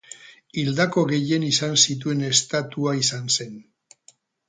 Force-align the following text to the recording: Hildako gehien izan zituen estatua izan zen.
Hildako 0.61 1.03
gehien 1.11 1.45
izan 1.49 1.79
zituen 1.83 2.25
estatua 2.33 2.99
izan 3.05 3.33
zen. 3.39 3.57